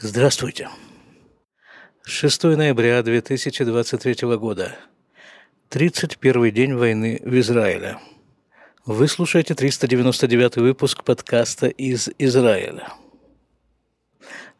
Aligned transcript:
Здравствуйте. 0.00 0.68
6 2.04 2.44
ноября 2.44 3.02
2023 3.02 4.36
года. 4.36 4.76
31 5.70 6.52
день 6.52 6.74
войны 6.74 7.20
в 7.24 7.36
Израиле. 7.40 7.98
Вы 8.86 9.08
слушаете 9.08 9.56
399 9.56 10.58
выпуск 10.58 11.02
подкаста 11.02 11.66
из 11.66 12.10
Израиля. 12.16 12.92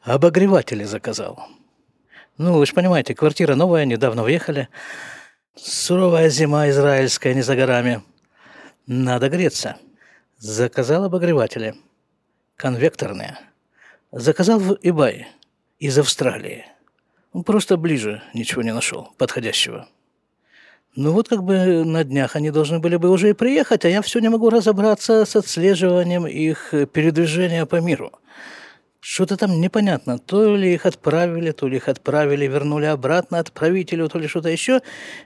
Обогреватели 0.03 0.83
заказал. 0.83 1.47
Ну, 2.37 2.55
вы 2.55 2.67
же 2.67 2.75
понимаете, 2.75 3.15
квартира 3.15 3.55
новая, 3.55 3.85
недавно 3.85 4.25
въехали. 4.25 4.69
Суровая 5.55 6.31
зима 6.31 6.69
израильская 6.71 7.33
не 7.35 7.43
за 7.43 7.55
горами. 7.55 8.03
Надо 8.89 9.29
греться. 9.29 9.77
Заказал 10.39 11.05
обогреватели. 11.05 11.77
Конвекторные– 12.57 13.39
Заказал 14.13 14.59
в 14.59 14.73
eBay 14.83 15.25
из 15.79 15.99
Австралии. 15.99 16.65
Он 17.35 17.45
просто 17.45 17.77
ближе 17.77 18.23
ничего 18.33 18.63
не 18.63 18.73
нашел 18.73 19.11
подходящего. 19.19 19.87
Ну 20.97 21.13
вот 21.13 21.29
как 21.29 21.43
бы 21.43 21.85
на 21.85 22.05
днях 22.05 22.35
они 22.35 22.51
должны 22.51 22.79
были 22.79 22.97
бы 22.97 23.11
уже 23.11 23.29
и 23.29 23.33
приехать, 23.35 23.85
а 23.85 23.91
я 23.91 24.01
все 24.01 24.21
не 24.21 24.31
могу 24.31 24.49
разобраться 24.49 25.27
с 25.27 25.37
отслеживанием 25.37 26.27
их 26.27 26.71
передвижения 26.91 27.67
по 27.67 27.83
миру. 27.83 28.13
Что-то 29.01 29.37
там 29.37 29.61
непонятно. 29.61 30.19
То 30.19 30.57
ли 30.57 30.73
их 30.73 30.87
отправили, 30.87 31.51
то 31.51 31.69
ли 31.69 31.77
их 31.77 31.89
отправили, 31.89 32.47
вернули 32.47 32.87
обратно 32.87 33.41
отправителю, 33.41 34.09
то 34.09 34.19
ли 34.19 34.27
что-то 34.27 34.49
еще. 34.49 34.81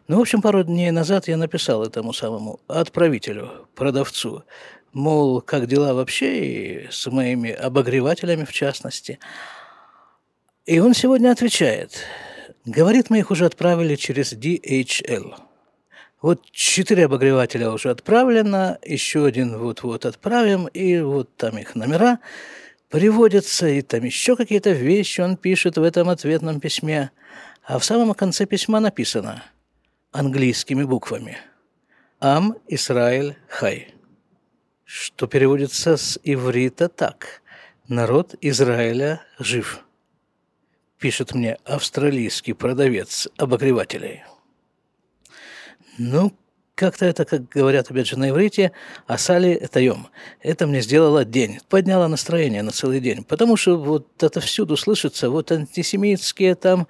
Ну, 0.08 0.18
в 0.18 0.22
общем, 0.22 0.42
пару 0.42 0.64
дней 0.64 0.90
назад 0.90 1.28
я 1.28 1.36
написал 1.36 1.84
этому 1.84 2.12
самому 2.12 2.58
отправителю, 2.66 3.68
продавцу 3.76 4.42
мол, 4.92 5.40
как 5.40 5.66
дела 5.66 5.94
вообще, 5.94 6.44
и 6.44 6.88
с 6.90 7.06
моими 7.10 7.50
обогревателями 7.50 8.44
в 8.44 8.52
частности. 8.52 9.18
И 10.66 10.78
он 10.78 10.94
сегодня 10.94 11.30
отвечает. 11.30 12.04
Говорит, 12.64 13.10
мы 13.10 13.18
их 13.18 13.30
уже 13.30 13.46
отправили 13.46 13.96
через 13.96 14.32
DHL. 14.32 15.34
Вот 16.20 16.48
четыре 16.52 17.06
обогревателя 17.06 17.70
уже 17.72 17.90
отправлено, 17.90 18.78
еще 18.84 19.26
один 19.26 19.58
вот-вот 19.58 20.06
отправим, 20.06 20.68
и 20.68 21.00
вот 21.00 21.34
там 21.36 21.58
их 21.58 21.74
номера 21.74 22.20
приводятся, 22.88 23.66
и 23.66 23.82
там 23.82 24.04
еще 24.04 24.36
какие-то 24.36 24.70
вещи 24.70 25.20
он 25.20 25.36
пишет 25.36 25.78
в 25.78 25.82
этом 25.82 26.08
ответном 26.08 26.60
письме. 26.60 27.10
А 27.64 27.80
в 27.80 27.84
самом 27.84 28.14
конце 28.14 28.46
письма 28.46 28.78
написано 28.78 29.42
английскими 30.12 30.84
буквами 30.84 31.38
«Ам 32.20 32.56
Исраиль 32.68 33.36
Хай» 33.48 33.91
что 34.92 35.26
переводится 35.26 35.96
с 35.96 36.20
иврита 36.22 36.90
так 36.90 37.40
«Народ 37.88 38.34
Израиля 38.42 39.22
жив», 39.38 39.80
пишет 40.98 41.34
мне 41.34 41.56
австралийский 41.64 42.52
продавец 42.52 43.26
обогревателей. 43.38 44.22
Ну, 45.96 46.36
как-то 46.74 47.06
это, 47.06 47.24
как 47.24 47.48
говорят 47.48 47.90
опять 47.90 48.06
же 48.06 48.18
на 48.18 48.28
иврите, 48.28 48.72
асали 49.06 49.66
таем. 49.72 50.08
Это 50.40 50.66
мне 50.66 50.82
сделало 50.82 51.24
день, 51.24 51.60
подняло 51.70 52.06
настроение 52.06 52.62
на 52.62 52.70
целый 52.70 53.00
день. 53.00 53.24
Потому 53.24 53.56
что 53.56 53.78
вот 53.78 54.22
это 54.22 54.40
всюду 54.40 54.76
слышится, 54.76 55.30
вот 55.30 55.50
антисемитские 55.52 56.54
там 56.54 56.86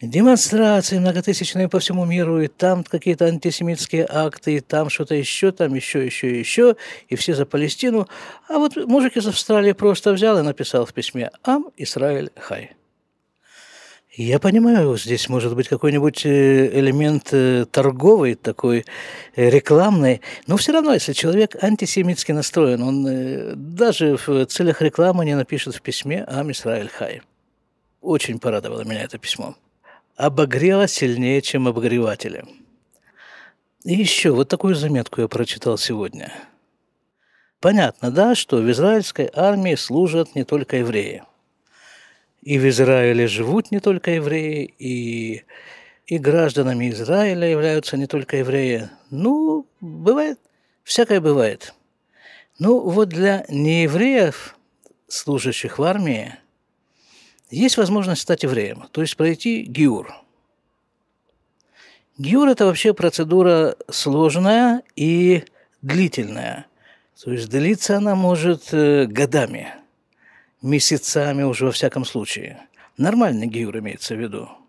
демонстрации 0.00 0.98
многотысячные 0.98 1.68
по 1.68 1.78
всему 1.78 2.04
миру, 2.04 2.40
и 2.40 2.48
там 2.48 2.84
какие-то 2.84 3.26
антисемитские 3.26 4.06
акты, 4.08 4.56
и 4.56 4.60
там 4.60 4.88
что-то 4.88 5.14
еще, 5.14 5.52
там 5.52 5.74
еще, 5.74 6.04
еще, 6.04 6.38
еще, 6.38 6.76
и 7.08 7.16
все 7.16 7.34
за 7.34 7.46
Палестину. 7.46 8.08
А 8.48 8.58
вот 8.58 8.76
мужик 8.76 9.16
из 9.16 9.26
Австралии 9.26 9.72
просто 9.72 10.12
взял 10.12 10.38
и 10.38 10.42
написал 10.42 10.86
в 10.86 10.94
письме 10.94 11.30
«Ам 11.42 11.66
Исраэль 11.76 12.30
Хай». 12.36 12.72
Я 14.12 14.40
понимаю, 14.40 14.96
здесь 14.96 15.28
может 15.28 15.54
быть 15.54 15.68
какой-нибудь 15.68 16.26
э, 16.26 16.78
элемент 16.78 17.28
э, 17.32 17.64
торговый, 17.70 18.34
такой 18.34 18.84
э, 19.36 19.50
рекламный, 19.50 20.20
но 20.48 20.56
все 20.56 20.72
равно, 20.72 20.94
если 20.94 21.12
человек 21.12 21.62
антисемитски 21.62 22.32
настроен, 22.32 22.82
он 22.82 23.76
даже 23.76 24.16
в 24.16 24.46
целях 24.46 24.82
рекламы 24.82 25.24
не 25.24 25.36
напишет 25.36 25.76
в 25.76 25.80
письме 25.82 26.24
«Ам 26.26 26.50
Исраэль 26.50 26.90
Хай». 26.92 27.22
Очень 28.00 28.40
порадовало 28.40 28.82
меня 28.82 29.04
это 29.04 29.16
письмо 29.16 29.54
обогрело 30.20 30.86
сильнее, 30.86 31.40
чем 31.40 31.66
обогреватели. 31.66 32.44
И 33.84 33.94
еще 33.94 34.32
вот 34.32 34.48
такую 34.48 34.74
заметку 34.74 35.22
я 35.22 35.28
прочитал 35.28 35.78
сегодня. 35.78 36.30
Понятно, 37.58 38.10
да, 38.10 38.34
что 38.34 38.58
в 38.58 38.70
израильской 38.70 39.30
армии 39.32 39.74
служат 39.76 40.34
не 40.34 40.44
только 40.44 40.76
евреи. 40.76 41.22
И 42.42 42.58
в 42.58 42.68
Израиле 42.68 43.26
живут 43.28 43.70
не 43.70 43.80
только 43.80 44.12
евреи, 44.12 44.74
и, 44.78 45.44
и 46.06 46.18
гражданами 46.18 46.90
Израиля 46.90 47.48
являются 47.48 47.96
не 47.96 48.06
только 48.06 48.36
евреи. 48.36 48.90
Ну, 49.10 49.66
бывает, 49.80 50.38
всякое 50.84 51.20
бывает. 51.22 51.74
Ну, 52.58 52.80
вот 52.80 53.08
для 53.08 53.46
неевреев, 53.48 54.54
служащих 55.08 55.78
в 55.78 55.82
армии, 55.82 56.34
есть 57.50 57.76
возможность 57.76 58.22
стать 58.22 58.42
евреем, 58.42 58.84
то 58.92 59.00
есть 59.00 59.16
пройти 59.16 59.62
гиур. 59.62 60.14
Гиур– 62.18 62.48
это 62.50 62.66
вообще 62.66 62.94
процедура 62.94 63.76
сложная 63.88 64.82
и 64.94 65.44
длительная. 65.82 66.66
То 67.22 67.32
есть 67.32 67.48
длиться 67.48 67.96
она 67.96 68.14
может 68.14 68.72
э, 68.72 69.06
годами, 69.06 69.74
месяцами 70.62 71.42
уже 71.42 71.66
во 71.66 71.72
всяком 71.72 72.04
случае. 72.04 72.60
Нормальный 72.96 73.46
гиур 73.46 73.78
имеется 73.78 74.14
в 74.14 74.18
виду– 74.18 74.48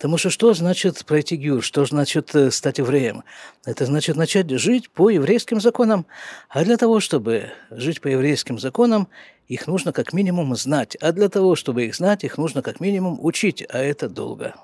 Потому 0.00 0.16
что 0.16 0.30
что 0.30 0.54
значит 0.54 1.04
пройти 1.04 1.36
гюр? 1.36 1.62
Что 1.62 1.84
значит 1.84 2.34
э, 2.34 2.50
стать 2.50 2.78
евреем? 2.78 3.22
Это 3.66 3.84
значит 3.84 4.16
начать 4.16 4.48
жить 4.48 4.88
по 4.88 5.10
еврейским 5.10 5.60
законам. 5.60 6.06
А 6.48 6.64
для 6.64 6.78
того, 6.78 7.00
чтобы 7.00 7.50
жить 7.70 8.00
по 8.00 8.08
еврейским 8.08 8.58
законам, 8.58 9.08
их 9.46 9.66
нужно 9.66 9.92
как 9.92 10.14
минимум 10.14 10.56
знать. 10.56 10.96
А 11.02 11.12
для 11.12 11.28
того, 11.28 11.54
чтобы 11.54 11.84
их 11.84 11.94
знать, 11.94 12.24
их 12.24 12.38
нужно 12.38 12.62
как 12.62 12.80
минимум 12.80 13.22
учить. 13.22 13.62
А 13.68 13.76
это 13.78 14.08
долго. 14.08 14.54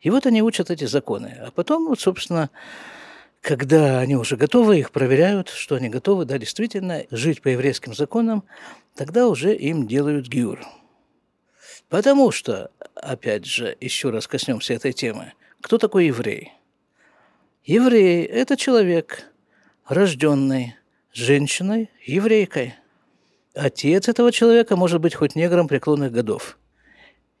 И 0.00 0.10
вот 0.10 0.26
они 0.26 0.42
учат 0.42 0.72
эти 0.72 0.86
законы. 0.86 1.38
А 1.40 1.52
потом, 1.52 1.86
вот, 1.86 2.00
собственно, 2.00 2.50
когда 3.40 4.00
они 4.00 4.16
уже 4.16 4.36
готовы, 4.36 4.80
их 4.80 4.90
проверяют, 4.90 5.50
что 5.50 5.76
они 5.76 5.88
готовы, 5.88 6.24
да, 6.24 6.36
действительно, 6.36 7.04
жить 7.12 7.42
по 7.42 7.48
еврейским 7.48 7.94
законам, 7.94 8.42
тогда 8.96 9.28
уже 9.28 9.54
им 9.54 9.86
делают 9.86 10.26
гиур. 10.26 10.66
Потому 11.88 12.32
что, 12.32 12.70
опять 12.98 13.44
же, 13.44 13.76
еще 13.80 14.10
раз 14.10 14.26
коснемся 14.26 14.74
этой 14.74 14.92
темы. 14.92 15.32
Кто 15.60 15.78
такой 15.78 16.06
еврей? 16.06 16.52
Еврей– 17.64 18.24
это 18.24 18.56
человек, 18.56 19.24
рожденный 19.86 20.76
женщиной, 21.12 21.90
еврейкой. 22.04 22.74
Отец 23.54 24.08
этого 24.08 24.32
человека 24.32 24.76
может 24.76 25.00
быть 25.00 25.14
хоть 25.14 25.34
негром 25.34 25.68
преклонных 25.68 26.12
годов. 26.12 26.58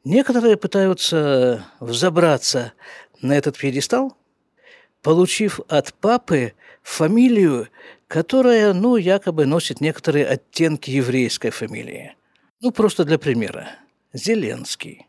Некоторые 0.04 0.56
пытаются 0.56 1.66
взобраться 1.80 2.72
на 3.20 3.36
этот 3.36 3.56
пьедестал, 3.56 4.16
получив 5.02 5.60
от 5.68 5.94
папы 5.94 6.54
фамилию, 6.82 7.68
которая, 8.06 8.72
ну, 8.72 8.96
якобы 8.96 9.46
носит 9.46 9.80
некоторые 9.80 10.26
оттенки 10.26 10.90
еврейской 10.90 11.50
фамилии. 11.50 12.16
Ну, 12.60 12.70
просто 12.72 13.04
для 13.04 13.18
примера– 13.18 13.68
Зеленский. 14.12 15.07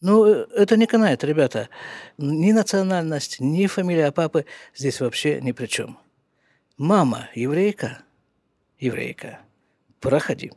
Ну, 0.00 0.26
э, 0.26 0.46
это 0.54 0.76
не 0.76 0.86
канает, 0.86 1.24
ребята. 1.24 1.68
Ни 2.18 2.52
национальность, 2.52 3.40
ни 3.40 3.66
фамилия 3.66 4.12
папы 4.12 4.46
здесь 4.74 5.00
вообще 5.00 5.40
ни 5.40 5.52
при 5.52 5.66
чем. 5.66 5.98
Мама 6.76 7.28
еврейка? 7.34 8.02
Еврейка. 8.78 9.40
Проходи. 10.00 10.52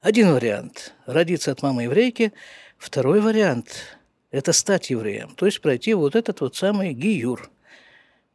Один 0.00 0.32
вариант– 0.32 0.94
родиться 1.06 1.52
от 1.52 1.62
мамы 1.62 1.84
еврейки. 1.84 2.32
Второй 2.78 3.20
вариант– 3.20 3.98
это 4.30 4.52
стать 4.52 4.90
евреем, 4.90 5.34
то 5.34 5.46
есть 5.46 5.60
пройти 5.60 5.92
вот 5.94 6.14
этот 6.16 6.40
вот 6.40 6.56
самый 6.56 6.94
гиюр. 6.94 7.50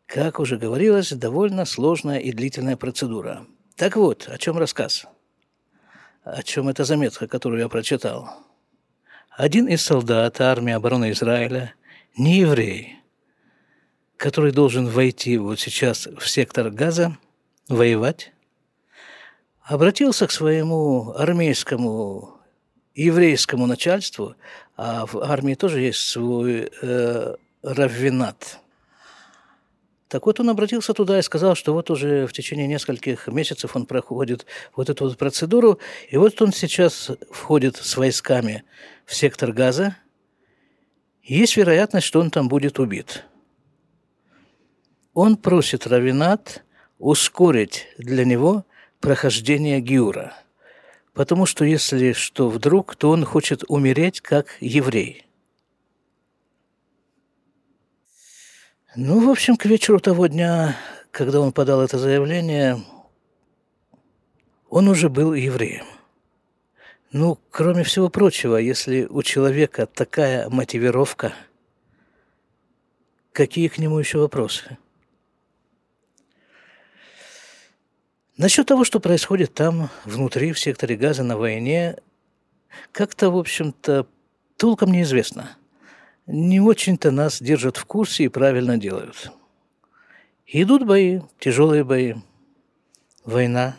Как 0.05 0.39
уже 0.39 0.57
говорилось, 0.57 1.11
довольно 1.11 1.65
сложная 1.65 2.19
и 2.19 2.31
длительная 2.31 2.77
процедура. 2.77 3.47
Так 3.75 3.95
вот, 3.95 4.27
о 4.27 4.37
чем 4.37 4.57
рассказ– 4.57 5.05
о 6.23 6.41
чем 6.41 6.69
эта 6.69 6.85
заметка, 6.85 7.27
которую 7.27 7.61
я 7.61 7.69
прочитал. 7.69 8.29
Один 9.35 9.67
из 9.67 9.81
солдат 9.81 10.39
армии 10.41 10.73
обороны 10.73 11.09
Израиля, 11.09 11.73
не 12.15 12.41
еврей, 12.41 12.99
который 14.15 14.51
должен 14.51 14.87
войти 14.87 15.39
вот 15.39 15.59
сейчас 15.59 16.07
в 16.19 16.29
сектор 16.29 16.69
Газа, 16.69 17.17
воевать, 17.67 18.31
обратился 19.63 20.27
к 20.27 20.31
своему 20.31 21.13
армейскому 21.17 22.37
еврейскому 22.93 23.65
начальству, 23.65 24.35
а 24.77 25.07
в 25.07 25.17
армии 25.17 25.55
тоже 25.55 25.81
есть 25.81 26.07
свой 26.07 26.69
э, 26.83 27.35
раввинат. 27.63 28.59
Так 30.13 30.27
вот 30.27 30.39
он 30.39 30.51
обратился 30.51 30.93
туда 30.93 31.17
и 31.17 31.23
сказал, 31.23 31.55
что 31.55 31.73
вот 31.73 31.89
уже 31.89 32.27
в 32.27 32.33
течение 32.33 32.67
нескольких 32.67 33.25
месяцев 33.25 33.75
он 33.75 33.87
проходит 33.87 34.45
вот 34.75 34.87
эту 34.87 35.05
вот 35.05 35.17
процедуру, 35.17 35.79
и 36.07 36.17
вот 36.17 36.39
он 36.39 36.53
сейчас 36.53 37.09
входит 37.31 37.77
с 37.77 37.97
войсками 37.97 38.63
в 39.07 39.15
сектор 39.15 39.51
газа, 39.51 39.97
есть 41.23 41.57
вероятность, 41.57 42.05
что 42.05 42.19
он 42.19 42.29
там 42.29 42.47
будет 42.47 42.77
убит. 42.77 43.25
Он 45.15 45.35
просит 45.35 45.87
Равинат 45.87 46.63
ускорить 46.99 47.87
для 47.97 48.23
него 48.23 48.67
прохождение 48.99 49.81
Гиура, 49.81 50.35
потому 51.15 51.47
что 51.47 51.65
если 51.65 52.13
что 52.13 52.49
вдруг, 52.49 52.95
то 52.95 53.09
он 53.09 53.25
хочет 53.25 53.63
умереть 53.67 54.21
как 54.21 54.57
еврей– 54.59 55.25
Ну, 58.95 59.25
в 59.25 59.31
общем, 59.31 59.57
к 59.57 59.65
вечеру 59.65 59.99
того 59.99 60.27
дня, 60.27 60.77
когда 61.09 61.39
он 61.39 61.51
подал 61.51 61.81
это 61.81 61.97
заявление, 61.97 62.79
он 64.69 64.87
уже 64.87 65.09
был 65.09 65.33
евреем. 65.33 65.85
Ну, 67.11 67.39
кроме 67.49 67.83
всего 67.83 68.09
прочего, 68.09 68.55
если 68.55 69.05
у 69.05 69.23
человека 69.23 69.87
такая 69.87 70.47
мотивировка, 70.47 71.33
какие 73.31 73.67
к 73.67 73.79
нему 73.79 73.97
еще 73.97 74.19
вопросы? 74.19 74.77
Насчет 78.37 78.67
того, 78.67 78.83
что 78.83 78.99
происходит 78.99 79.55
там, 79.55 79.89
внутри, 80.05 80.53
в 80.53 80.59
секторе 80.59 80.95
газа, 80.95 81.23
на 81.23 81.35
войне, 81.35 81.97
как-то, 82.91 83.31
в 83.31 83.37
общем-то, 83.37 84.05
толком 84.55 84.91
неизвестно– 84.91 85.57
не 86.27 86.59
очень-то 86.59 87.11
нас 87.11 87.41
держат 87.41 87.77
в 87.77 87.85
курсе 87.85 88.25
и 88.25 88.29
правильно 88.29 88.77
делают. 88.77 89.31
Идут 90.45 90.85
бои, 90.85 91.21
тяжелые 91.39 91.83
бои, 91.83 92.15
война. 93.25 93.75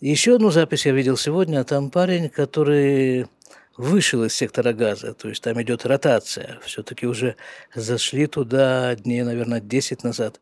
Еще 0.00 0.36
одну 0.36 0.50
запись 0.50 0.86
я 0.86 0.92
видел 0.92 1.16
сегодня. 1.16 1.64
Там 1.64 1.90
парень, 1.90 2.28
который 2.28 3.26
вышел 3.76 4.24
из 4.24 4.34
сектора 4.34 4.72
газа, 4.72 5.14
то 5.14 5.28
есть 5.28 5.42
там 5.42 5.60
идет 5.62 5.84
ротация. 5.84 6.58
Все-таки 6.62 7.06
уже 7.06 7.36
зашли 7.74 8.26
туда 8.26 8.94
дней, 8.94 9.22
наверное, 9.22 9.60
10 9.60 10.04
назад. 10.04 10.40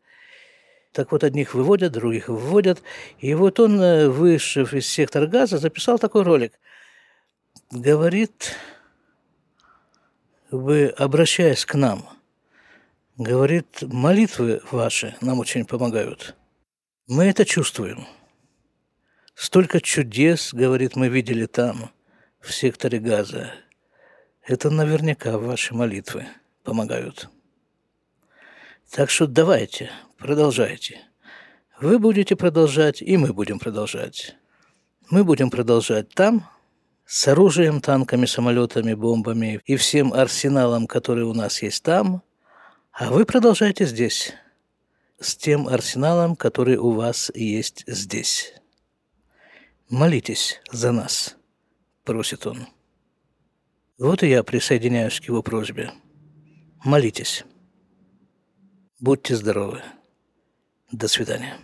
Так 0.92 1.10
вот, 1.10 1.24
одних 1.24 1.54
выводят, 1.54 1.92
других 1.92 2.28
выводят. 2.28 2.82
И 3.18 3.34
вот 3.34 3.58
он, 3.58 3.80
э, 3.80 4.08
вышев 4.08 4.72
из 4.74 4.86
сектора 4.86 5.26
газа, 5.26 5.58
записал 5.58 5.98
такой 5.98 6.22
ролик. 6.22 6.52
Говорит, 7.72 8.54
вы, 10.54 10.86
обращаясь 10.86 11.64
к 11.64 11.74
нам, 11.74 12.08
говорит, 13.16 13.82
молитвы 13.82 14.62
ваши 14.70 15.16
нам 15.20 15.40
очень 15.40 15.64
помогают. 15.64 16.36
Мы 17.08 17.24
это 17.24 17.44
чувствуем. 17.44 18.06
Столько 19.34 19.80
чудес, 19.80 20.54
говорит, 20.54 20.94
мы 20.94 21.08
видели 21.08 21.46
там, 21.46 21.90
в 22.40 22.54
секторе 22.54 23.00
газа. 23.00 23.52
Это 24.46 24.70
наверняка 24.70 25.38
ваши 25.38 25.74
молитвы 25.74 26.28
помогают. 26.62 27.28
Так 28.90 29.10
что 29.10 29.26
давайте, 29.26 29.90
продолжайте. 30.18 31.00
Вы 31.80 31.98
будете 31.98 32.36
продолжать, 32.36 33.02
и 33.02 33.16
мы 33.16 33.32
будем 33.32 33.58
продолжать. 33.58 34.36
Мы 35.10 35.24
будем 35.24 35.50
продолжать 35.50 36.10
там, 36.10 36.48
с 37.06 37.28
оружием, 37.28 37.80
танками, 37.80 38.26
самолетами, 38.26 38.94
бомбами 38.94 39.60
и 39.66 39.76
всем 39.76 40.12
арсеналом, 40.12 40.86
который 40.86 41.24
у 41.24 41.34
нас 41.34 41.62
есть 41.62 41.82
там, 41.82 42.22
а 42.92 43.10
вы 43.10 43.24
продолжайте 43.24 43.86
здесь, 43.86 44.32
с 45.18 45.36
тем 45.36 45.68
арсеналом, 45.68 46.36
который 46.36 46.76
у 46.76 46.90
вас 46.90 47.30
есть 47.34 47.84
здесь. 47.86 48.54
Молитесь 49.88 50.60
за 50.70 50.92
нас, 50.92 51.36
просит 52.04 52.46
он. 52.46 52.66
Вот 53.98 54.22
и 54.22 54.28
я 54.28 54.42
присоединяюсь 54.42 55.20
к 55.20 55.24
его 55.24 55.42
просьбе. 55.42 55.92
Молитесь. 56.84 57.44
Будьте 58.98 59.36
здоровы. 59.36 59.82
До 60.90 61.08
свидания. 61.08 61.58